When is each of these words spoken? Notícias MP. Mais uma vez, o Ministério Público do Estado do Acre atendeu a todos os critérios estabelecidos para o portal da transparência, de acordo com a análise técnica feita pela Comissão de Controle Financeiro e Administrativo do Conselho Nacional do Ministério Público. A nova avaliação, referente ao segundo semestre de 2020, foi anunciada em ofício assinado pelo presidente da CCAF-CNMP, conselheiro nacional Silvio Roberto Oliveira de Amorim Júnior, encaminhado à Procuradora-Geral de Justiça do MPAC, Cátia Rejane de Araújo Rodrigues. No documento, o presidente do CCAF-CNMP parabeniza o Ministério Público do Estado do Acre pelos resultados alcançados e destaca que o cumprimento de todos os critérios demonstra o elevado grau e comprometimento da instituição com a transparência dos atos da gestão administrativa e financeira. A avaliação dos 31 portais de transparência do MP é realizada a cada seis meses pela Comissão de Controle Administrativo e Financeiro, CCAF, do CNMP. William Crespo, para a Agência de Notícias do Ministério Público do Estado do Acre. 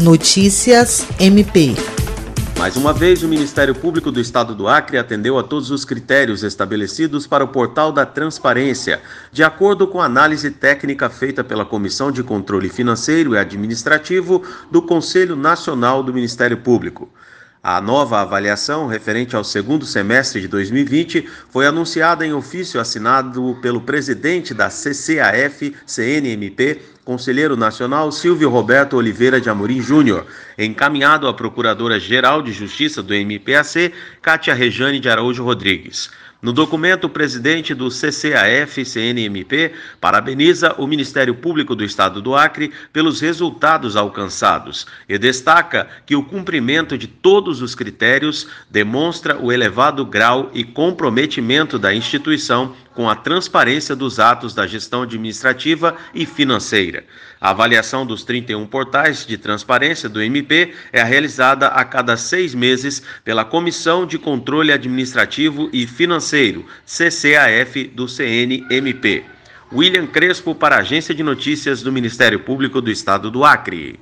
Notícias 0.00 1.06
MP. 1.20 1.74
Mais 2.58 2.74
uma 2.74 2.90
vez, 2.90 3.22
o 3.22 3.28
Ministério 3.28 3.74
Público 3.74 4.10
do 4.10 4.18
Estado 4.18 4.54
do 4.54 4.66
Acre 4.66 4.96
atendeu 4.96 5.38
a 5.38 5.42
todos 5.42 5.70
os 5.70 5.84
critérios 5.84 6.42
estabelecidos 6.42 7.26
para 7.26 7.44
o 7.44 7.48
portal 7.48 7.92
da 7.92 8.06
transparência, 8.06 9.02
de 9.30 9.44
acordo 9.44 9.86
com 9.86 10.00
a 10.00 10.06
análise 10.06 10.50
técnica 10.50 11.10
feita 11.10 11.44
pela 11.44 11.66
Comissão 11.66 12.10
de 12.10 12.22
Controle 12.22 12.70
Financeiro 12.70 13.34
e 13.34 13.38
Administrativo 13.38 14.42
do 14.70 14.80
Conselho 14.80 15.36
Nacional 15.36 16.02
do 16.02 16.14
Ministério 16.14 16.56
Público. 16.56 17.10
A 17.62 17.78
nova 17.78 18.22
avaliação, 18.22 18.86
referente 18.86 19.36
ao 19.36 19.44
segundo 19.44 19.84
semestre 19.84 20.40
de 20.40 20.48
2020, 20.48 21.28
foi 21.50 21.66
anunciada 21.66 22.24
em 22.24 22.32
ofício 22.32 22.80
assinado 22.80 23.58
pelo 23.60 23.82
presidente 23.82 24.54
da 24.54 24.70
CCAF-CNMP, 24.70 26.80
conselheiro 27.04 27.56
nacional 27.56 28.12
Silvio 28.12 28.50
Roberto 28.50 28.96
Oliveira 28.96 29.40
de 29.40 29.48
Amorim 29.48 29.80
Júnior, 29.80 30.26
encaminhado 30.58 31.26
à 31.26 31.34
Procuradora-Geral 31.34 32.42
de 32.42 32.52
Justiça 32.52 33.02
do 33.02 33.14
MPAC, 33.14 33.92
Cátia 34.20 34.54
Rejane 34.54 35.00
de 35.00 35.08
Araújo 35.08 35.42
Rodrigues. 35.44 36.10
No 36.42 36.54
documento, 36.54 37.04
o 37.04 37.10
presidente 37.10 37.74
do 37.74 37.88
CCAF-CNMP 37.88 39.72
parabeniza 40.00 40.74
o 40.78 40.86
Ministério 40.86 41.34
Público 41.34 41.74
do 41.74 41.84
Estado 41.84 42.22
do 42.22 42.34
Acre 42.34 42.72
pelos 42.94 43.20
resultados 43.20 43.94
alcançados 43.94 44.86
e 45.06 45.18
destaca 45.18 45.86
que 46.06 46.16
o 46.16 46.24
cumprimento 46.24 46.96
de 46.96 47.06
todos 47.06 47.60
os 47.60 47.74
critérios 47.74 48.46
demonstra 48.70 49.38
o 49.38 49.52
elevado 49.52 50.06
grau 50.06 50.50
e 50.54 50.64
comprometimento 50.64 51.78
da 51.78 51.94
instituição 51.94 52.74
com 53.00 53.08
a 53.08 53.16
transparência 53.16 53.96
dos 53.96 54.20
atos 54.20 54.52
da 54.52 54.66
gestão 54.66 55.00
administrativa 55.00 55.96
e 56.12 56.26
financeira. 56.26 57.02
A 57.40 57.48
avaliação 57.48 58.04
dos 58.04 58.24
31 58.24 58.66
portais 58.66 59.24
de 59.24 59.38
transparência 59.38 60.06
do 60.06 60.20
MP 60.20 60.74
é 60.92 61.02
realizada 61.02 61.68
a 61.68 61.82
cada 61.82 62.14
seis 62.18 62.54
meses 62.54 63.02
pela 63.24 63.42
Comissão 63.42 64.04
de 64.04 64.18
Controle 64.18 64.70
Administrativo 64.70 65.70
e 65.72 65.86
Financeiro, 65.86 66.66
CCAF, 66.84 67.84
do 67.84 68.06
CNMP. 68.06 69.24
William 69.72 70.06
Crespo, 70.06 70.54
para 70.54 70.76
a 70.76 70.80
Agência 70.80 71.14
de 71.14 71.22
Notícias 71.22 71.80
do 71.80 71.90
Ministério 71.90 72.40
Público 72.40 72.82
do 72.82 72.90
Estado 72.90 73.30
do 73.30 73.46
Acre. 73.46 73.98